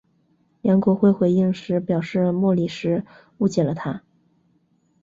[0.61, 3.05] 梁国辉回应时表示莫礼时
[3.37, 4.01] 误解了他。